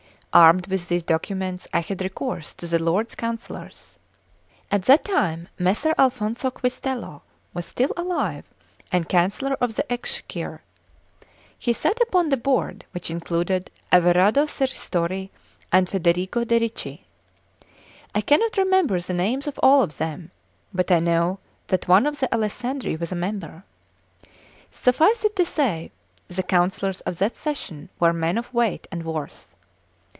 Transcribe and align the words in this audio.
Armed 0.33 0.67
with 0.67 0.87
these 0.87 1.03
documents, 1.03 1.67
I 1.73 1.81
had 1.81 2.01
recourse 2.01 2.53
to 2.53 2.65
the 2.67 2.79
Lords 2.81 3.15
Counsellors. 3.15 3.99
At 4.71 4.83
that 4.83 5.03
time 5.03 5.49
Messer 5.59 5.93
Alfonso 5.97 6.49
Quistello 6.51 7.21
was 7.53 7.65
still 7.65 7.91
alive 7.97 8.45
and 8.93 9.09
Chancellor 9.09 9.57
of 9.59 9.75
the 9.75 9.83
Exchequer; 9.91 10.61
he 11.59 11.73
sat 11.73 11.99
upon 12.03 12.29
the 12.29 12.37
Board, 12.37 12.85
which 12.93 13.11
included 13.11 13.71
Averardo 13.91 14.45
Serristori 14.47 15.31
and 15.69 15.89
Federigo 15.89 16.45
de' 16.47 16.59
Ricci. 16.61 17.03
I 18.15 18.21
cannot 18.21 18.55
remember 18.55 19.01
the 19.01 19.13
names 19.13 19.47
of 19.47 19.59
all 19.61 19.83
of 19.83 19.97
them, 19.97 20.31
but 20.73 20.89
I 20.93 20.99
know 20.99 21.39
that 21.67 21.89
one 21.89 22.05
of 22.05 22.21
the 22.21 22.29
Alessandri 22.29 22.97
was 22.97 23.11
a 23.11 23.15
member. 23.15 23.65
Suffice 24.69 25.25
it 25.25 25.35
to 25.35 25.45
say, 25.45 25.91
the 26.29 26.41
counsellors 26.41 27.01
of 27.01 27.17
that 27.17 27.35
session 27.35 27.89
were 27.99 28.13
men 28.13 28.37
of 28.37 28.53
weight 28.53 28.87
and 28.93 29.03
worth. 29.03 29.53